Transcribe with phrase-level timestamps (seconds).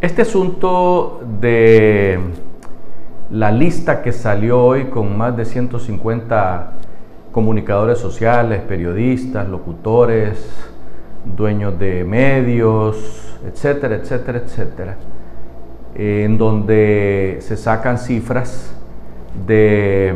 [0.00, 2.18] Este asunto de
[3.30, 6.72] la lista que salió hoy con más de 150
[7.32, 10.50] comunicadores sociales, periodistas, locutores,
[11.36, 14.96] dueños de medios, etcétera, etcétera, etcétera,
[15.94, 18.74] en donde se sacan cifras
[19.46, 20.14] de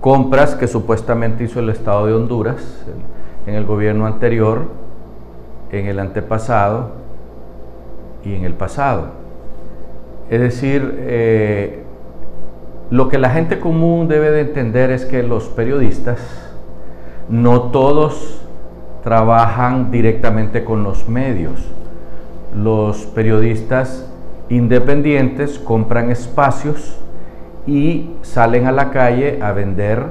[0.00, 2.84] compras que supuestamente hizo el Estado de Honduras
[3.46, 4.64] en el gobierno anterior,
[5.70, 7.09] en el antepasado
[8.24, 9.08] y en el pasado.
[10.28, 11.82] Es decir, eh,
[12.90, 16.18] lo que la gente común debe de entender es que los periodistas
[17.28, 18.40] no todos
[19.02, 21.66] trabajan directamente con los medios.
[22.54, 24.10] Los periodistas
[24.48, 26.96] independientes compran espacios
[27.66, 30.04] y salen a la calle a vender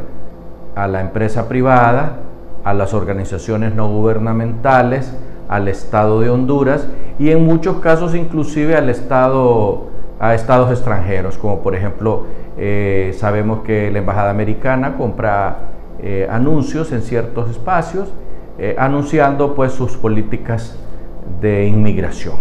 [0.75, 2.19] a la empresa privada,
[2.63, 5.13] a las organizaciones no gubernamentales,
[5.49, 6.87] al Estado de Honduras
[7.19, 9.89] y en muchos casos inclusive al Estado,
[10.19, 12.23] a estados extranjeros, como por ejemplo
[12.57, 15.57] eh, sabemos que la Embajada Americana compra
[16.01, 18.09] eh, anuncios en ciertos espacios,
[18.57, 20.79] eh, anunciando pues sus políticas
[21.41, 22.37] de inmigración.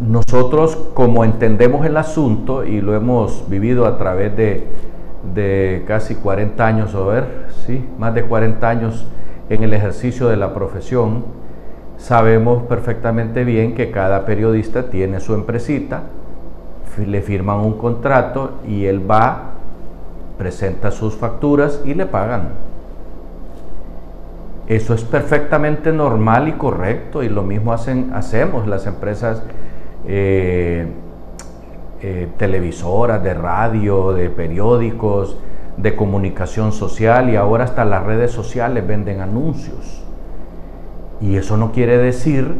[0.00, 4.66] nosotros como entendemos el asunto y lo hemos vivido a través de,
[5.34, 9.06] de casi 40 años, o ver, sí, más de 40 años
[9.48, 11.24] en el ejercicio de la profesión,
[11.98, 16.02] sabemos perfectamente bien que cada periodista tiene su empresita,
[16.98, 19.52] le firman un contrato y él va,
[20.36, 22.50] presenta sus facturas y le pagan.
[24.68, 29.42] Eso es perfectamente normal y correcto y lo mismo hacen, hacemos las empresas
[30.06, 30.86] eh,
[32.00, 35.36] eh, televisoras, de radio, de periódicos,
[35.76, 40.01] de comunicación social y ahora hasta las redes sociales venden anuncios.
[41.22, 42.56] Y eso no quiere decir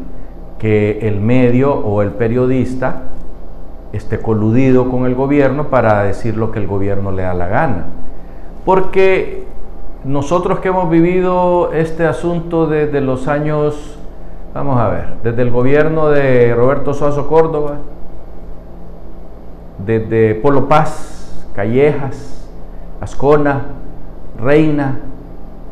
[0.59, 3.03] que el medio o el periodista
[3.93, 7.87] esté coludido con el gobierno para decir lo que el gobierno le da la gana.
[8.65, 9.45] Porque
[10.05, 13.99] nosotros que hemos vivido este asunto desde los años,
[14.55, 17.79] vamos a ver, desde el gobierno de Roberto Suazo Córdoba,
[19.85, 22.49] desde Polo Paz, Callejas,
[23.01, 23.63] Ascona,
[24.41, 25.01] Reina,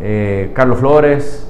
[0.01, 1.50] eh, Carlos Flores,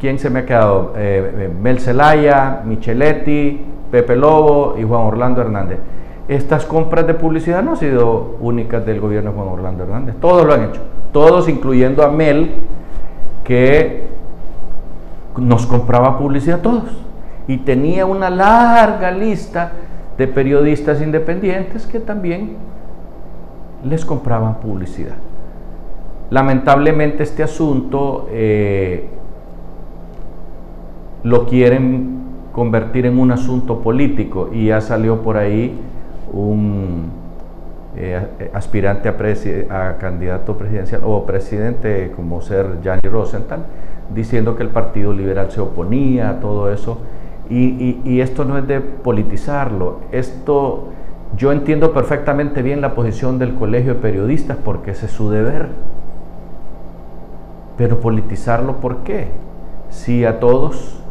[0.00, 0.92] ¿quién se me ha quedado?
[0.96, 5.78] Eh, eh, Mel Zelaya, Micheletti, Pepe Lobo y Juan Orlando Hernández.
[6.28, 10.44] Estas compras de publicidad no han sido únicas del gobierno de Juan Orlando Hernández, todos
[10.44, 10.80] lo han hecho,
[11.12, 12.50] todos incluyendo a Mel,
[13.44, 14.06] que
[15.36, 17.06] nos compraba publicidad todos
[17.46, 19.72] y tenía una larga lista
[20.18, 22.56] de periodistas independientes que también
[23.84, 25.14] les compraban publicidad.
[26.30, 29.08] Lamentablemente este asunto eh,
[31.22, 32.16] lo quieren
[32.52, 35.78] convertir en un asunto político y ya salió por ahí
[36.32, 37.10] un
[37.96, 43.60] eh, aspirante a, candidato presidencial o presidente como ser Gianni Rosenthal,
[44.14, 46.98] diciendo que el Partido Liberal se oponía a todo eso.
[47.48, 50.88] Y, y esto no es de politizarlo, esto
[51.36, 55.68] yo entiendo perfectamente bien la posición del Colegio de Periodistas porque ese es su deber.
[57.76, 59.28] Pero politizarlo, ¿por qué?
[59.90, 61.02] Si a todos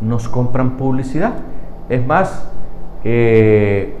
[0.00, 1.34] nos compran publicidad.
[1.88, 2.50] Es más,
[3.04, 3.94] eh,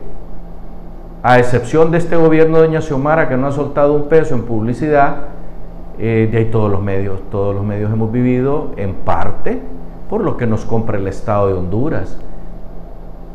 [1.22, 4.42] a excepción de este gobierno de Doña Xiomara que no ha soltado un peso en
[4.42, 5.28] publicidad,
[5.98, 9.60] eh, de ahí todos los medios, todos los medios hemos vivido en parte
[10.08, 12.18] por lo que nos compra el Estado de Honduras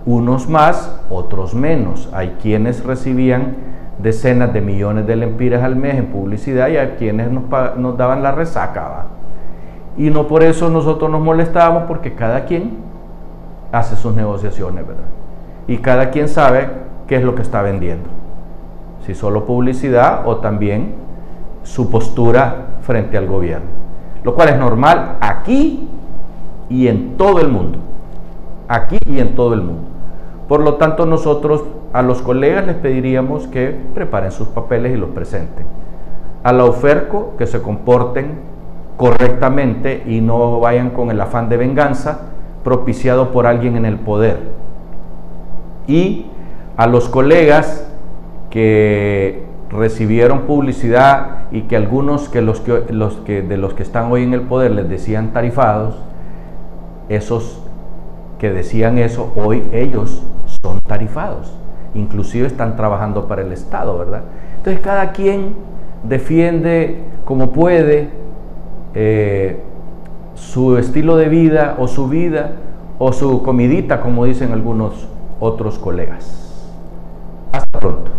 [0.06, 2.09] unos más, otros menos.
[2.14, 3.56] Hay quienes recibían
[4.00, 8.31] decenas de millones de lempiras al mes en publicidad y hay quienes nos, daban la
[8.31, 9.06] resaca.
[9.98, 12.78] Y no por eso nosotros nos molestábamos porque cada quien
[13.72, 15.04] hace sus negociaciones, ¿verdad?
[15.68, 16.70] Y cada quien sabe
[17.08, 18.09] qué es lo que está vendiendo.
[19.06, 20.96] Si solo publicidad o también
[21.64, 23.68] su postura frente al gobierno.
[24.24, 25.88] Lo cual es normal aquí
[26.70, 27.80] y en todo el mundo.
[28.68, 29.84] Aquí y en todo el mundo.
[30.47, 31.64] Por lo tanto, nosotros
[31.94, 35.66] a los colegas les pediríamos que preparen sus papeles y los presenten.
[36.44, 38.40] A la OFERCO que se comporten
[38.99, 42.19] correctamente y no vayan con el afán de venganza
[42.66, 44.40] propiciado por alguien en el poder.
[45.87, 46.25] Y
[46.75, 47.90] a los colegas
[48.49, 54.11] que recibieron publicidad y que algunos que los que, los que de los que están
[54.11, 55.96] hoy en el poder les decían tarifados,
[57.07, 57.61] esos
[58.37, 60.22] que decían eso, hoy ellos
[60.61, 61.53] son tarifados,
[61.96, 64.23] inclusive están trabajando para el Estado, ¿verdad?
[64.57, 65.55] Entonces cada quien
[66.03, 68.19] defiende como puede
[68.94, 69.59] eh,
[70.36, 72.52] su estilo de vida o su vida
[72.97, 75.08] o su comidita, como dicen algunos
[75.40, 76.76] otros colegas.
[77.52, 78.12] Hasta pronto.